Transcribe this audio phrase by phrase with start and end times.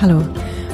[0.00, 0.24] Hallo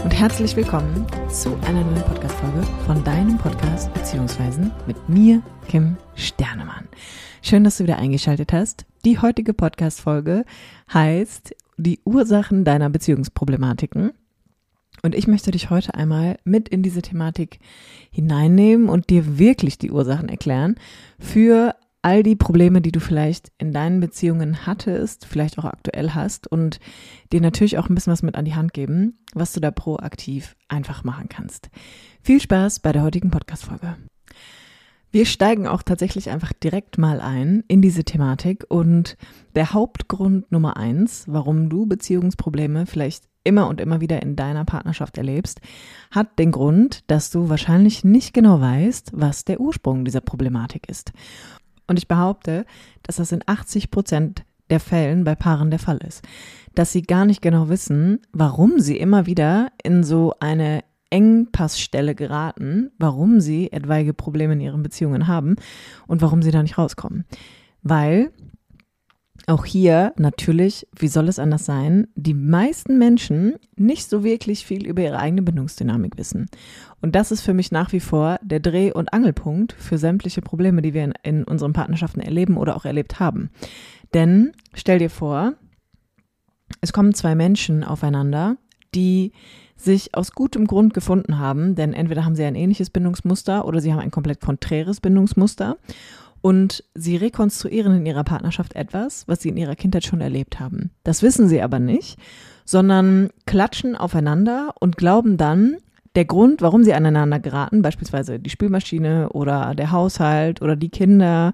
[0.04, 6.86] und herzlich willkommen zu einer neuen Podcast-Folge von deinem Podcast beziehungsweise mit mir, Kim Sternemann.
[7.42, 8.86] Schön, dass du wieder eingeschaltet hast.
[9.04, 10.44] Die heutige Podcast-Folge
[10.94, 14.12] heißt die Ursachen deiner Beziehungsproblematiken.
[15.02, 17.58] Und ich möchte dich heute einmal mit in diese Thematik
[18.12, 20.76] hineinnehmen und dir wirklich die Ursachen erklären
[21.18, 21.74] für
[22.06, 26.78] all die Probleme, die du vielleicht in deinen Beziehungen hattest, vielleicht auch aktuell hast und
[27.32, 30.54] dir natürlich auch ein bisschen was mit an die Hand geben, was du da proaktiv
[30.68, 31.68] einfach machen kannst.
[32.22, 33.96] Viel Spaß bei der heutigen Podcast-Folge.
[35.10, 39.16] Wir steigen auch tatsächlich einfach direkt mal ein in diese Thematik und
[39.56, 45.16] der Hauptgrund Nummer eins, warum du Beziehungsprobleme vielleicht immer und immer wieder in deiner Partnerschaft
[45.16, 45.60] erlebst,
[46.10, 51.12] hat den Grund, dass du wahrscheinlich nicht genau weißt, was der Ursprung dieser Problematik ist.
[51.86, 52.64] Und ich behaupte,
[53.02, 56.22] dass das in 80 Prozent der Fällen bei Paaren der Fall ist.
[56.74, 62.90] Dass sie gar nicht genau wissen, warum sie immer wieder in so eine Engpassstelle geraten,
[62.98, 65.56] warum sie etwaige Probleme in ihren Beziehungen haben
[66.06, 67.24] und warum sie da nicht rauskommen.
[67.82, 68.32] Weil
[69.46, 74.84] auch hier natürlich, wie soll es anders sein, die meisten Menschen nicht so wirklich viel
[74.84, 76.46] über ihre eigene Bindungsdynamik wissen.
[77.00, 80.82] Und das ist für mich nach wie vor der Dreh- und Angelpunkt für sämtliche Probleme,
[80.82, 83.50] die wir in, in unseren Partnerschaften erleben oder auch erlebt haben.
[84.14, 85.54] Denn stell dir vor,
[86.80, 88.56] es kommen zwei Menschen aufeinander,
[88.96, 89.32] die
[89.76, 93.92] sich aus gutem Grund gefunden haben, denn entweder haben sie ein ähnliches Bindungsmuster oder sie
[93.92, 95.76] haben ein komplett konträres Bindungsmuster
[96.46, 100.92] und sie rekonstruieren in ihrer Partnerschaft etwas, was sie in ihrer Kindheit schon erlebt haben.
[101.02, 102.20] Das wissen sie aber nicht,
[102.64, 105.78] sondern klatschen aufeinander und glauben dann,
[106.14, 111.52] der Grund, warum sie aneinander geraten, beispielsweise die Spülmaschine oder der Haushalt oder die Kinder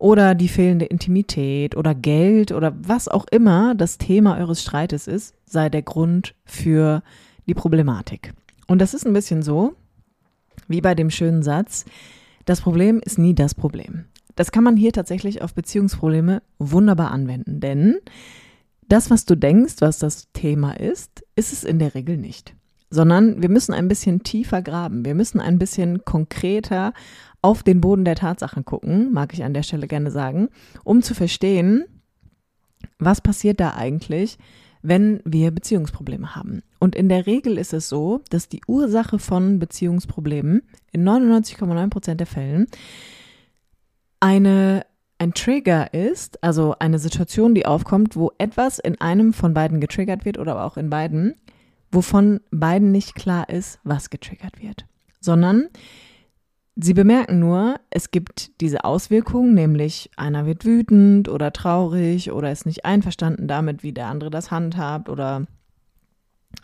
[0.00, 5.36] oder die fehlende Intimität oder Geld oder was auch immer das Thema eures Streites ist,
[5.46, 7.04] sei der Grund für
[7.46, 8.32] die Problematik.
[8.66, 9.74] Und das ist ein bisschen so,
[10.66, 11.84] wie bei dem schönen Satz,
[12.46, 14.06] das Problem ist nie das Problem.
[14.34, 17.98] Das kann man hier tatsächlich auf Beziehungsprobleme wunderbar anwenden, denn
[18.88, 22.54] das, was du denkst, was das Thema ist, ist es in der Regel nicht.
[22.90, 25.04] Sondern wir müssen ein bisschen tiefer graben.
[25.04, 26.92] Wir müssen ein bisschen konkreter
[27.42, 30.48] auf den Boden der Tatsachen gucken, mag ich an der Stelle gerne sagen,
[30.84, 31.84] um zu verstehen,
[32.98, 34.38] was passiert da eigentlich,
[34.82, 36.62] wenn wir Beziehungsprobleme haben.
[36.78, 40.62] Und in der Regel ist es so, dass die Ursache von Beziehungsproblemen
[40.92, 42.66] in 99,9 Prozent der Fällen
[44.24, 44.86] eine
[45.18, 50.24] ein Trigger ist, also eine Situation, die aufkommt, wo etwas in einem von beiden getriggert
[50.24, 51.34] wird oder auch in beiden,
[51.92, 54.86] wovon beiden nicht klar ist, was getriggert wird,
[55.20, 55.68] sondern
[56.74, 62.66] sie bemerken nur, es gibt diese Auswirkungen, nämlich einer wird wütend oder traurig oder ist
[62.66, 65.46] nicht einverstanden damit, wie der andere das handhabt oder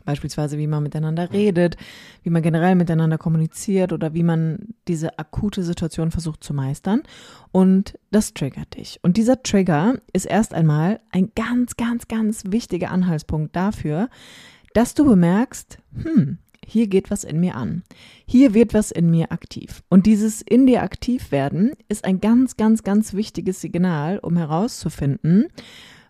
[0.05, 1.77] Beispielsweise, wie man miteinander redet,
[2.23, 7.03] wie man generell miteinander kommuniziert oder wie man diese akute Situation versucht zu meistern.
[7.53, 8.99] Und das triggert dich.
[9.03, 14.09] Und dieser Trigger ist erst einmal ein ganz, ganz, ganz wichtiger Anhaltspunkt dafür,
[14.75, 17.83] dass du bemerkst, hm, hier geht was in mir an.
[18.27, 19.83] Hier wird was in mir aktiv.
[19.89, 25.49] Und dieses in dir aktiv werden ist ein ganz, ganz, ganz wichtiges Signal, um herauszufinden,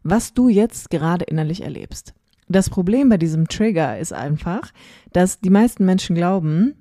[0.03, 2.15] was du jetzt gerade innerlich erlebst.
[2.53, 4.73] Das Problem bei diesem Trigger ist einfach,
[5.13, 6.75] dass die meisten Menschen glauben,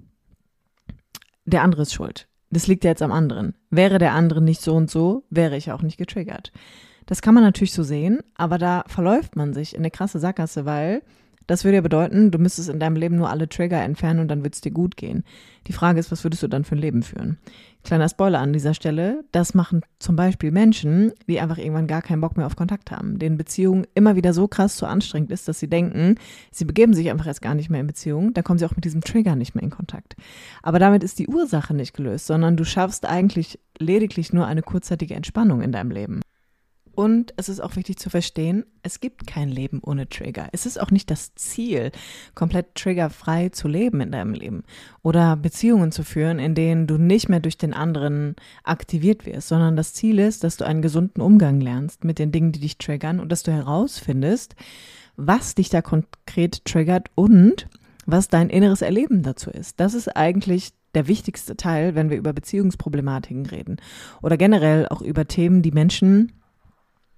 [1.46, 2.28] der andere ist schuld.
[2.50, 3.54] Das liegt ja jetzt am anderen.
[3.70, 6.52] Wäre der andere nicht so und so, wäre ich auch nicht getriggert.
[7.06, 10.66] Das kann man natürlich so sehen, aber da verläuft man sich in eine krasse Sackgasse,
[10.66, 11.04] weil
[11.50, 14.44] das würde ja bedeuten, du müsstest in deinem Leben nur alle Trigger entfernen und dann
[14.44, 15.24] wird es dir gut gehen.
[15.66, 17.40] Die Frage ist, was würdest du dann für ein Leben führen?
[17.84, 22.22] Kleiner Spoiler an dieser Stelle, das machen zum Beispiel Menschen, die einfach irgendwann gar keinen
[22.22, 25.60] Bock mehr auf Kontakt haben, denen Beziehung immer wieder so krass zu anstrengend ist, dass
[25.60, 26.16] sie denken,
[26.52, 28.86] sie begeben sich einfach erst gar nicht mehr in Beziehung, da kommen sie auch mit
[28.86, 30.16] diesem Trigger nicht mehr in Kontakt.
[30.62, 35.16] Aber damit ist die Ursache nicht gelöst, sondern du schaffst eigentlich lediglich nur eine kurzzeitige
[35.16, 36.22] Entspannung in deinem Leben.
[36.96, 40.50] Und es ist auch wichtig zu verstehen, es gibt kein Leben ohne Trigger.
[40.52, 41.92] Es ist auch nicht das Ziel,
[42.36, 44.64] komplett triggerfrei zu leben in deinem Leben
[45.02, 49.76] oder Beziehungen zu führen, in denen du nicht mehr durch den anderen aktiviert wirst, sondern
[49.76, 53.20] das Ziel ist, dass du einen gesunden Umgang lernst mit den Dingen, die dich triggern
[53.20, 54.56] und dass du herausfindest,
[55.16, 57.68] was dich da konkret triggert und
[58.06, 59.80] was dein inneres Erleben dazu ist.
[59.80, 63.78] Das ist eigentlich der wichtigste Teil, wenn wir über Beziehungsproblematiken reden
[64.22, 66.34] oder generell auch über Themen, die Menschen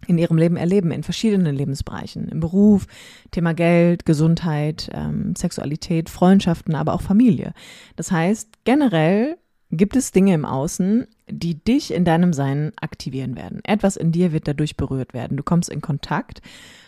[0.07, 2.88] in ihrem Leben erleben, in verschiedenen Lebensbereichen, im Beruf,
[3.31, 7.53] Thema Geld, Gesundheit, ähm, Sexualität, Freundschaften, aber auch Familie.
[7.95, 9.38] Das heißt, generell
[9.71, 13.62] gibt es Dinge im Außen, die dich in deinem Sein aktivieren werden.
[13.63, 15.38] Etwas in dir wird dadurch berührt werden.
[15.38, 16.42] Du kommst in Kontakt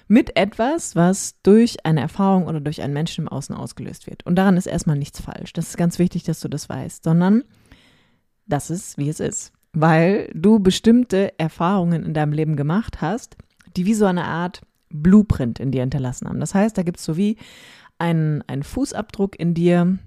[0.07, 4.25] mit etwas, was durch eine Erfahrung oder durch einen Menschen im Außen ausgelöst wird.
[4.25, 5.53] Und daran ist erstmal nichts falsch.
[5.53, 7.43] Das ist ganz wichtig, dass du das weißt, sondern
[8.45, 9.53] das ist, wie es ist.
[9.73, 13.37] Weil du bestimmte Erfahrungen in deinem Leben gemacht hast,
[13.75, 16.39] die wie so eine Art Blueprint in dir hinterlassen haben.
[16.39, 17.37] Das heißt, da gibt es so wie
[17.97, 19.97] einen, einen Fußabdruck in dir,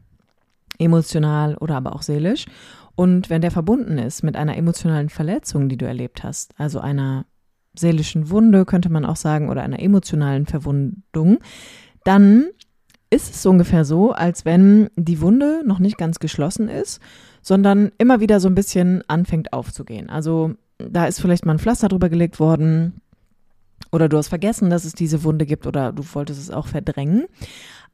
[0.78, 2.46] emotional oder aber auch seelisch.
[2.94, 7.26] Und wenn der verbunden ist mit einer emotionalen Verletzung, die du erlebt hast, also einer
[7.74, 11.38] seelischen Wunde, könnte man auch sagen, oder einer emotionalen Verwundung,
[12.04, 12.46] dann
[13.10, 17.00] ist es ungefähr so, als wenn die Wunde noch nicht ganz geschlossen ist,
[17.42, 20.10] sondern immer wieder so ein bisschen anfängt aufzugehen.
[20.10, 23.00] Also da ist vielleicht mal ein Pflaster drüber gelegt worden
[23.92, 27.26] oder du hast vergessen, dass es diese Wunde gibt oder du wolltest es auch verdrängen.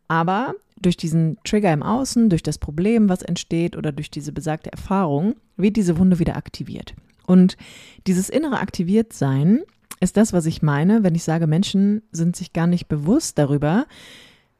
[0.09, 4.73] Aber durch diesen Trigger im Außen, durch das Problem, was entsteht oder durch diese besagte
[4.73, 6.95] Erfahrung, wird diese Wunde wieder aktiviert.
[7.27, 7.57] Und
[8.07, 9.61] dieses innere Aktiviertsein
[10.01, 13.87] ist das, was ich meine, wenn ich sage, Menschen sind sich gar nicht bewusst darüber,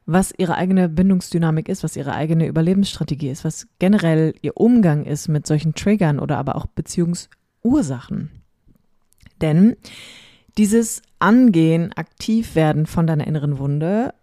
[0.07, 5.29] was ihre eigene Bindungsdynamik ist, was ihre eigene Überlebensstrategie ist, was generell ihr Umgang ist
[5.29, 8.31] mit solchen Triggern oder aber auch Beziehungsursachen.
[9.41, 9.77] Denn
[10.59, 14.15] dieses Angehen, aktiv werden von deiner inneren Wunde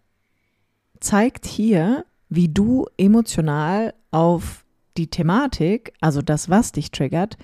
[1.00, 4.66] zeigt hier, wie du emotional auf
[4.98, 7.38] die Thematik, also das, was dich triggert,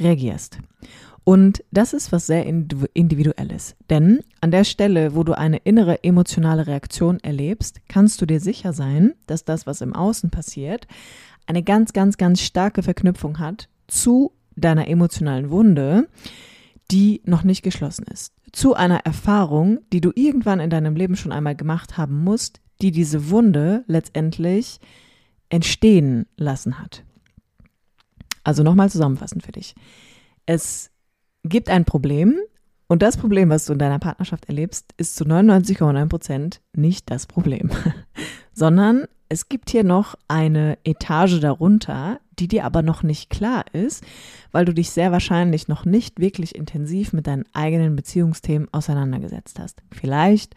[0.00, 0.58] reagierst.
[1.28, 3.74] Und das ist was sehr individuelles.
[3.90, 8.72] Denn an der Stelle, wo du eine innere emotionale Reaktion erlebst, kannst du dir sicher
[8.72, 10.86] sein, dass das, was im Außen passiert,
[11.46, 16.08] eine ganz, ganz, ganz starke Verknüpfung hat zu deiner emotionalen Wunde,
[16.92, 18.32] die noch nicht geschlossen ist.
[18.52, 22.92] Zu einer Erfahrung, die du irgendwann in deinem Leben schon einmal gemacht haben musst, die
[22.92, 24.78] diese Wunde letztendlich
[25.48, 27.02] entstehen lassen hat.
[28.44, 29.74] Also nochmal zusammenfassend für dich.
[30.46, 30.92] Es
[31.46, 32.38] gibt ein Problem
[32.88, 37.26] und das Problem, was du in deiner Partnerschaft erlebst, ist zu 99,9 Prozent nicht das
[37.26, 37.70] Problem,
[38.52, 44.04] sondern es gibt hier noch eine Etage darunter, die dir aber noch nicht klar ist,
[44.52, 49.82] weil du dich sehr wahrscheinlich noch nicht wirklich intensiv mit deinen eigenen Beziehungsthemen auseinandergesetzt hast.
[49.90, 50.54] Vielleicht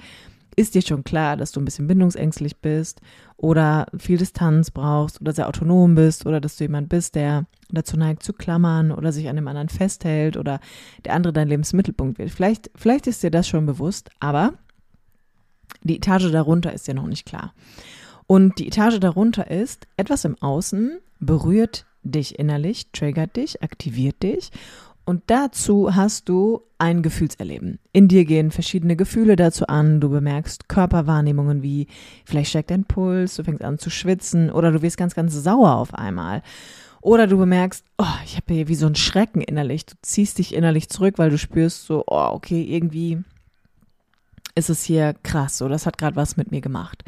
[0.55, 3.01] ist dir schon klar, dass du ein bisschen bindungsängstlich bist
[3.39, 7.95] oder viel Distanz brauchst oder sehr autonom bist oder dass du jemand bist, der dazu
[7.95, 10.59] neigt zu klammern oder sich an dem anderen festhält oder
[11.05, 12.31] der andere dein Lebensmittelpunkt wird.
[12.31, 14.55] Vielleicht, vielleicht ist dir das schon bewusst, aber
[15.83, 17.53] die Etage darunter ist dir noch nicht klar.
[18.27, 24.51] Und die Etage darunter ist, etwas im Außen berührt dich innerlich, triggert dich, aktiviert dich
[25.09, 27.79] und dazu hast du ein Gefühlserleben.
[27.91, 29.99] In dir gehen verschiedene Gefühle dazu an.
[29.99, 31.87] Du bemerkst Körperwahrnehmungen wie
[32.25, 35.77] vielleicht steigt dein Puls, du fängst an zu schwitzen oder du wirst ganz, ganz sauer
[35.77, 36.43] auf einmal.
[37.01, 39.87] Oder du bemerkst, oh, ich habe hier wie so ein Schrecken innerlich.
[39.87, 43.23] Du ziehst dich innerlich zurück, weil du spürst so, oh, okay, irgendwie
[44.53, 45.57] ist es hier krass.
[45.57, 47.03] So, das hat gerade was mit mir gemacht.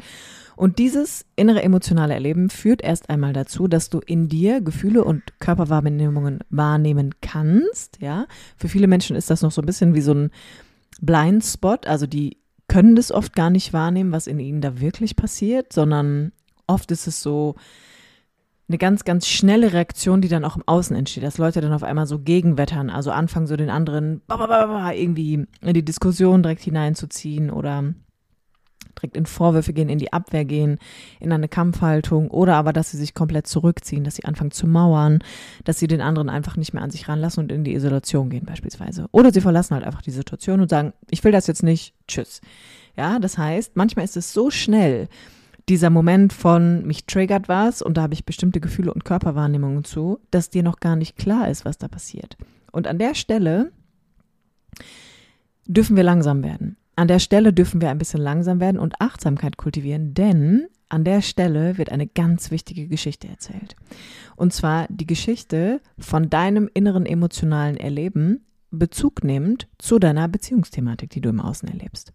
[0.62, 5.40] Und dieses innere emotionale Erleben führt erst einmal dazu, dass du in dir Gefühle und
[5.40, 7.98] Körperwahrnehmungen wahrnehmen kannst.
[8.00, 8.26] Ja,
[8.56, 10.30] für viele Menschen ist das noch so ein bisschen wie so ein
[11.00, 11.88] Blindspot.
[11.88, 12.36] Also die
[12.68, 16.30] können das oft gar nicht wahrnehmen, was in ihnen da wirklich passiert, sondern
[16.68, 17.56] oft ist es so
[18.68, 21.82] eine ganz, ganz schnelle Reaktion, die dann auch im Außen entsteht, dass Leute dann auf
[21.82, 24.22] einmal so gegenwettern, also anfangen so den anderen
[24.94, 27.94] irgendwie in die Diskussion direkt hineinzuziehen oder
[28.96, 30.78] direkt in Vorwürfe gehen, in die Abwehr gehen,
[31.20, 35.20] in eine Kampfhaltung oder aber, dass sie sich komplett zurückziehen, dass sie anfangen zu mauern,
[35.64, 38.44] dass sie den anderen einfach nicht mehr an sich ranlassen und in die Isolation gehen
[38.44, 39.06] beispielsweise.
[39.12, 42.40] Oder sie verlassen halt einfach die Situation und sagen, ich will das jetzt nicht, tschüss.
[42.96, 45.08] Ja, das heißt, manchmal ist es so schnell,
[45.68, 50.18] dieser Moment von mich triggert was und da habe ich bestimmte Gefühle und Körperwahrnehmungen zu,
[50.30, 52.36] dass dir noch gar nicht klar ist, was da passiert.
[52.72, 53.72] Und an der Stelle
[55.66, 56.76] dürfen wir langsam werden.
[56.94, 61.22] An der Stelle dürfen wir ein bisschen langsam werden und Achtsamkeit kultivieren, denn an der
[61.22, 63.76] Stelle wird eine ganz wichtige Geschichte erzählt.
[64.36, 71.20] Und zwar die Geschichte von deinem inneren emotionalen Erleben Bezug nimmt zu deiner Beziehungsthematik, die
[71.20, 72.12] du im Außen erlebst.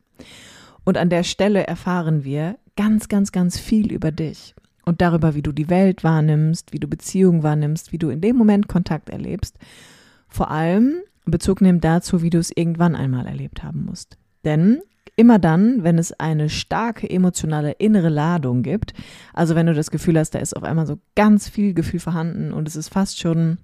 [0.84, 4.56] Und an der Stelle erfahren wir ganz, ganz, ganz viel über dich
[4.86, 8.36] und darüber, wie du die Welt wahrnimmst, wie du Beziehungen wahrnimmst, wie du in dem
[8.36, 9.58] Moment Kontakt erlebst.
[10.28, 14.18] Vor allem Bezug nimmt dazu, wie du es irgendwann einmal erlebt haben musst.
[14.48, 14.80] Denn
[15.18, 18.94] immer dann, wenn es eine starke emotionale innere Ladung gibt,
[19.34, 22.54] also wenn du das Gefühl hast, da ist auf einmal so ganz viel Gefühl vorhanden
[22.54, 23.58] und es ist fast schon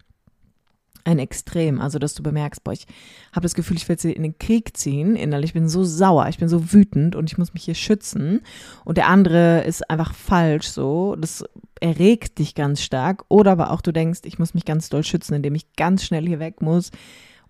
[1.06, 2.86] ein Extrem, also dass du bemerkst, boah, ich
[3.32, 6.28] habe das Gefühl, ich will jetzt in den Krieg ziehen, innerlich, ich bin so sauer,
[6.28, 8.42] ich bin so wütend und ich muss mich hier schützen
[8.84, 11.46] und der andere ist einfach falsch so, das
[11.80, 15.34] erregt dich ganz stark oder aber auch du denkst, ich muss mich ganz doll schützen,
[15.34, 16.92] indem ich ganz schnell hier weg muss,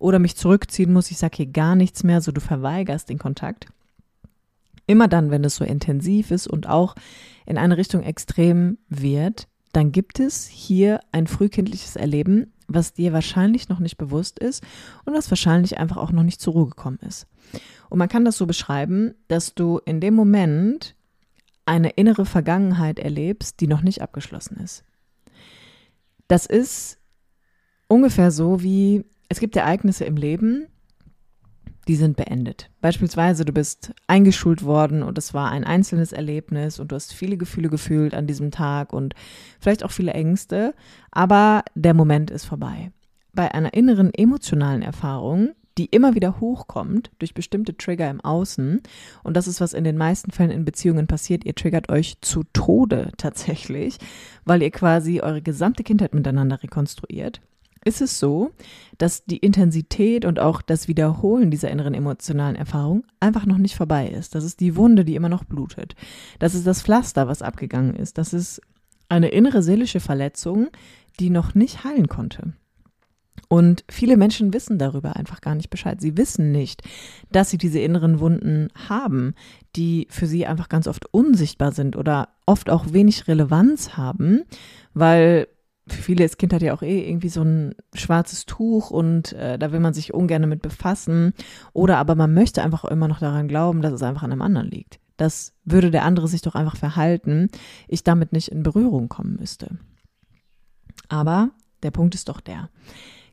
[0.04, 3.66] oder mich zurückziehen muss, ich sage hier gar nichts mehr, so du verweigerst den Kontakt,
[4.86, 6.94] Immer dann, wenn es so intensiv ist und auch
[7.46, 13.68] in eine Richtung extrem wird, dann gibt es hier ein frühkindliches Erleben, was dir wahrscheinlich
[13.68, 14.62] noch nicht bewusst ist
[15.04, 17.26] und was wahrscheinlich einfach auch noch nicht zur Ruhe gekommen ist.
[17.88, 20.94] Und man kann das so beschreiben, dass du in dem Moment
[21.66, 24.84] eine innere Vergangenheit erlebst, die noch nicht abgeschlossen ist.
[26.28, 26.98] Das ist
[27.88, 30.66] ungefähr so wie, es gibt Ereignisse im Leben,
[31.88, 32.70] die sind beendet.
[32.80, 37.36] Beispielsweise, du bist eingeschult worden und es war ein einzelnes Erlebnis und du hast viele
[37.36, 39.14] Gefühle gefühlt an diesem Tag und
[39.60, 40.74] vielleicht auch viele Ängste,
[41.10, 42.90] aber der Moment ist vorbei.
[43.32, 48.80] Bei einer inneren emotionalen Erfahrung, die immer wieder hochkommt durch bestimmte Trigger im Außen,
[49.24, 52.44] und das ist, was in den meisten Fällen in Beziehungen passiert, ihr triggert euch zu
[52.52, 53.98] Tode tatsächlich,
[54.44, 57.40] weil ihr quasi eure gesamte Kindheit miteinander rekonstruiert
[57.84, 58.50] ist es so,
[58.98, 64.08] dass die Intensität und auch das Wiederholen dieser inneren emotionalen Erfahrung einfach noch nicht vorbei
[64.08, 64.34] ist.
[64.34, 65.94] Das ist die Wunde, die immer noch blutet.
[66.38, 68.18] Das ist das Pflaster, was abgegangen ist.
[68.18, 68.60] Das ist
[69.08, 70.68] eine innere seelische Verletzung,
[71.20, 72.54] die noch nicht heilen konnte.
[73.48, 76.00] Und viele Menschen wissen darüber einfach gar nicht Bescheid.
[76.00, 76.82] Sie wissen nicht,
[77.30, 79.34] dass sie diese inneren Wunden haben,
[79.76, 84.42] die für sie einfach ganz oft unsichtbar sind oder oft auch wenig Relevanz haben,
[84.94, 85.48] weil
[85.86, 89.72] für viele ist Kindheit ja auch eh irgendwie so ein schwarzes Tuch und äh, da
[89.72, 91.34] will man sich ungern mit befassen.
[91.72, 94.70] Oder aber man möchte einfach immer noch daran glauben, dass es einfach an einem anderen
[94.70, 94.98] liegt.
[95.16, 97.48] Das würde der andere sich doch einfach verhalten,
[97.86, 99.78] ich damit nicht in Berührung kommen müsste.
[101.08, 101.50] Aber
[101.82, 102.70] der Punkt ist doch der.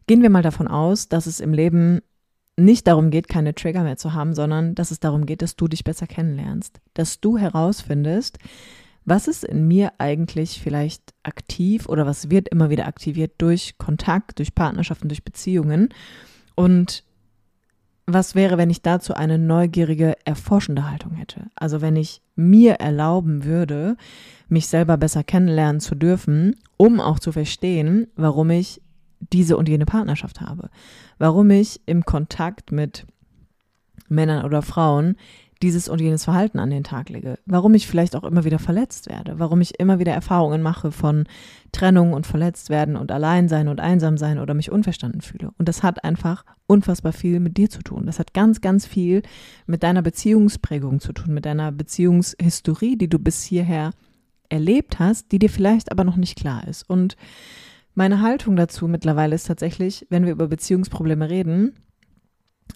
[0.08, 2.02] Gehen wir mal davon aus, dass es im Leben
[2.58, 5.68] nicht darum geht, keine Trigger mehr zu haben, sondern dass es darum geht, dass du
[5.68, 8.40] dich besser kennenlernst, dass du herausfindest,
[9.06, 14.40] was ist in mir eigentlich vielleicht aktiv oder was wird immer wieder aktiviert durch Kontakt,
[14.40, 15.90] durch Partnerschaften, durch Beziehungen?
[16.56, 17.04] Und
[18.06, 21.48] was wäre, wenn ich dazu eine neugierige, erforschende Haltung hätte?
[21.56, 23.96] Also wenn ich mir erlauben würde,
[24.50, 28.82] mich selber besser kennenlernen zu dürfen, um auch zu verstehen, warum ich
[29.20, 30.70] diese und jene Partnerschaft habe,
[31.20, 33.06] warum ich im Kontakt mit
[34.10, 35.16] Männern oder Frauen
[35.62, 39.10] dieses und jenes Verhalten an den Tag lege, warum ich vielleicht auch immer wieder verletzt
[39.10, 41.26] werde, warum ich immer wieder Erfahrungen mache von
[41.72, 45.52] Trennung und verletzt werden und allein sein und einsam sein oder mich unverstanden fühle.
[45.58, 48.06] Und das hat einfach unfassbar viel mit dir zu tun.
[48.06, 49.22] Das hat ganz, ganz viel
[49.68, 53.92] mit deiner Beziehungsprägung zu tun, mit deiner Beziehungshistorie, die du bis hierher
[54.50, 56.90] erlebt hast, die dir vielleicht aber noch nicht klar ist.
[56.90, 57.16] Und
[57.94, 61.76] meine Haltung dazu mittlerweile ist tatsächlich, wenn wir über Beziehungsprobleme reden,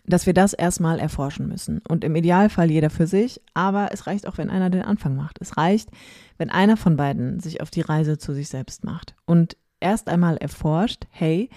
[0.05, 1.81] dass wir das erstmal erforschen müssen.
[1.87, 5.39] Und im Idealfall jeder für sich, aber es reicht auch, wenn einer den Anfang macht.
[5.41, 5.89] Es reicht,
[6.37, 10.37] wenn einer von beiden sich auf die Reise zu sich selbst macht und erst einmal
[10.37, 11.49] erforscht, hey,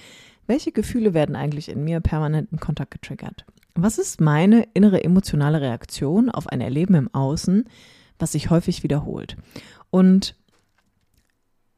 [0.46, 3.44] welche Gefühle werden eigentlich in mir permanent im Kontakt getriggert?
[3.74, 7.64] Was ist meine innere emotionale Reaktion auf ein Erleben im Außen,
[8.18, 9.36] was sich häufig wiederholt?
[9.90, 10.34] Und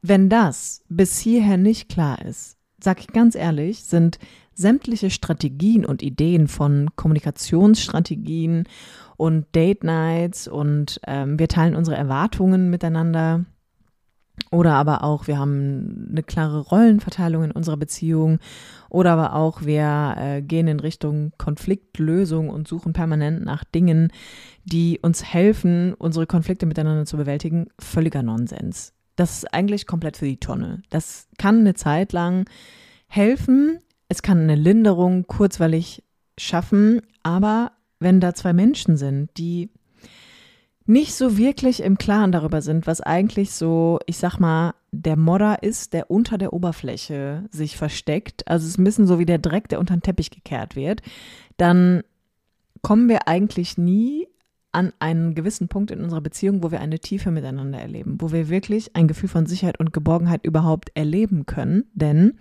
[0.03, 4.19] wenn das bis hierher nicht klar ist, sag ich ganz ehrlich, sind
[4.55, 8.65] sämtliche Strategien und Ideen von Kommunikationsstrategien
[9.17, 13.45] und Date Nights und ähm, wir teilen unsere Erwartungen miteinander.
[14.51, 18.39] Oder aber auch, wir haben eine klare Rollenverteilung in unserer Beziehung.
[18.89, 24.11] Oder aber auch, wir äh, gehen in Richtung Konfliktlösung und suchen permanent nach Dingen,
[24.65, 27.69] die uns helfen, unsere Konflikte miteinander zu bewältigen.
[27.79, 28.95] Völliger Nonsens.
[29.17, 30.83] Das ist eigentlich komplett für die Tonne.
[30.91, 32.49] Das kann eine Zeit lang
[33.07, 36.03] helfen, es kann eine Linderung kurzweilig
[36.39, 39.71] schaffen, aber wenn da zwei Menschen sind, die
[40.87, 45.63] nicht so wirklich im Klaren darüber sind, was eigentlich so, ich sag mal, der Modder
[45.63, 49.39] ist, der unter der Oberfläche sich versteckt, also es ist ein bisschen so wie der
[49.39, 51.03] Dreck, der unter den Teppich gekehrt wird,
[51.59, 52.03] dann
[52.83, 54.27] kommen wir eigentlich nie
[54.73, 58.49] an einen gewissen Punkt in unserer Beziehung, wo wir eine Tiefe miteinander erleben, wo wir
[58.49, 62.39] wirklich ein Gefühl von Sicherheit und Geborgenheit überhaupt erleben können, denn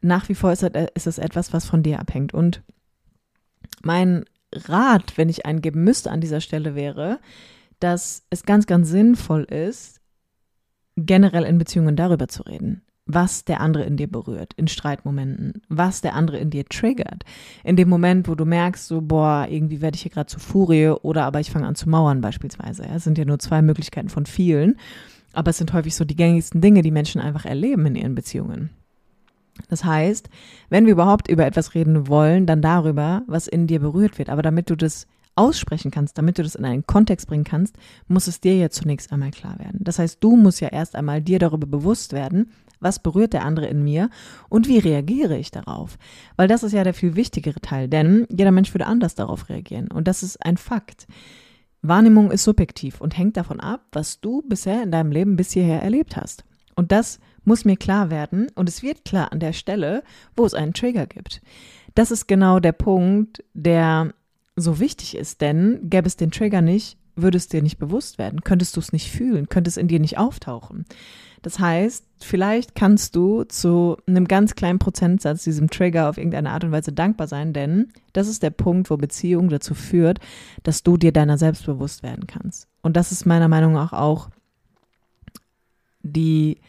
[0.00, 2.34] nach wie vor ist es etwas, was von dir abhängt.
[2.34, 2.62] Und
[3.82, 7.20] mein Rat, wenn ich einen geben müsste an dieser Stelle, wäre,
[7.80, 10.00] dass es ganz, ganz sinnvoll ist,
[10.96, 16.00] generell in Beziehungen darüber zu reden, was der andere in dir berührt, in Streitmomenten, was
[16.00, 17.24] der andere in dir triggert.
[17.62, 20.88] In dem Moment, wo du merkst, so, boah, irgendwie werde ich hier gerade zu Furie
[20.88, 22.84] oder aber ich fange an zu mauern beispielsweise.
[22.86, 24.78] Es sind ja nur zwei Möglichkeiten von vielen,
[25.32, 28.70] aber es sind häufig so die gängigsten Dinge, die Menschen einfach erleben in ihren Beziehungen.
[29.68, 30.30] Das heißt,
[30.68, 34.30] wenn wir überhaupt über etwas reden wollen, dann darüber, was in dir berührt wird.
[34.30, 35.06] Aber damit du das
[35.36, 37.76] aussprechen kannst, damit du das in einen Kontext bringen kannst,
[38.08, 39.80] muss es dir ja zunächst einmal klar werden.
[39.80, 42.50] Das heißt, du musst ja erst einmal dir darüber bewusst werden,
[42.84, 44.10] was berührt der andere in mir
[44.48, 45.98] und wie reagiere ich darauf.
[46.36, 49.90] Weil das ist ja der viel wichtigere Teil, denn jeder Mensch würde anders darauf reagieren.
[49.90, 51.06] Und das ist ein Fakt.
[51.82, 55.82] Wahrnehmung ist subjektiv und hängt davon ab, was du bisher in deinem Leben bis hierher
[55.82, 56.44] erlebt hast.
[56.76, 60.02] Und das muss mir klar werden und es wird klar an der Stelle,
[60.36, 61.42] wo es einen Trigger gibt.
[61.94, 64.14] Das ist genau der Punkt, der
[64.56, 68.42] so wichtig ist, denn gäbe es den Trigger nicht, würde es dir nicht bewusst werden,
[68.42, 70.84] könntest du es nicht fühlen, könnte es in dir nicht auftauchen.
[71.44, 76.64] Das heißt, vielleicht kannst du zu einem ganz kleinen Prozentsatz diesem Trigger auf irgendeine Art
[76.64, 80.20] und Weise dankbar sein, denn das ist der Punkt, wo Beziehung dazu führt,
[80.62, 82.66] dass du dir deiner selbst bewusst werden kannst.
[82.80, 84.30] Und das ist meiner Meinung nach auch
[86.02, 86.62] die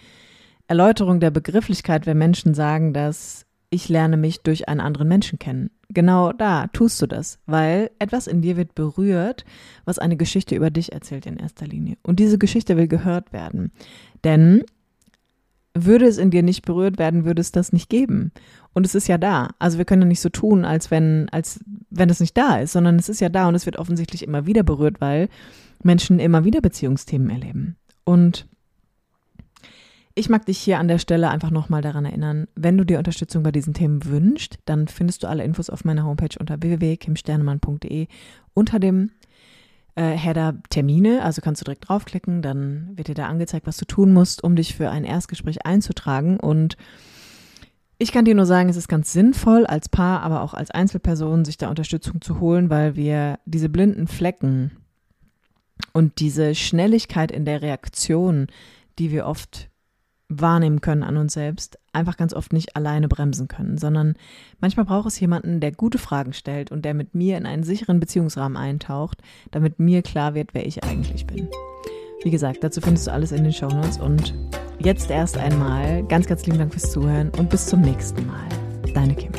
[0.67, 3.45] Erläuterung der Begrifflichkeit, wenn Menschen sagen, dass
[3.75, 5.70] ich lerne mich durch einen anderen Menschen kennen.
[5.89, 9.46] Genau da tust du das, weil etwas in dir wird berührt,
[9.84, 11.98] was eine Geschichte über dich erzählt in erster Linie.
[12.01, 13.72] Und diese Geschichte will gehört werden.
[14.24, 14.63] Denn
[15.75, 18.32] würde es in dir nicht berührt werden, würde es das nicht geben.
[18.74, 19.50] Und es ist ja da.
[19.60, 22.72] Also wir können ja nicht so tun, als wenn, als wenn es nicht da ist,
[22.72, 25.27] sondern es ist ja da und es wird offensichtlich immer wieder berührt, weil
[25.84, 27.75] Menschen immer wieder Beziehungsthemen erleben.
[28.05, 28.48] Und
[30.15, 33.43] ich mag dich hier an der Stelle einfach nochmal daran erinnern, wenn du dir Unterstützung
[33.43, 38.07] bei diesen Themen wünschst, dann findest du alle Infos auf meiner Homepage unter www.kimsternemann.de
[38.53, 39.12] unter dem
[39.95, 43.86] äh, Header Termine, also kannst du direkt draufklicken, dann wird dir da angezeigt, was du
[43.86, 46.39] tun musst, um dich für ein Erstgespräch einzutragen.
[46.39, 46.77] Und
[47.98, 51.43] ich kann dir nur sagen, es ist ganz sinnvoll, als Paar, aber auch als Einzelperson,
[51.43, 54.72] sich da Unterstützung zu holen, weil wir diese blinden Flecken
[55.91, 58.48] und diese Schnelligkeit in der Reaktion,
[58.98, 59.69] die wir oft
[60.29, 64.15] wahrnehmen können an uns selbst, einfach ganz oft nicht alleine bremsen können, sondern
[64.60, 68.00] manchmal braucht es jemanden, der gute Fragen stellt und der mit mir in einen sicheren
[68.00, 71.48] Beziehungsrahmen eintaucht, damit mir klar wird, wer ich eigentlich bin.
[72.24, 74.34] Wie gesagt, dazu findest du alles in den Shownotes und
[74.79, 78.48] jetzt erst einmal ganz, ganz lieben Dank fürs Zuhören und bis zum nächsten Mal.
[78.94, 79.32] Deine Kim.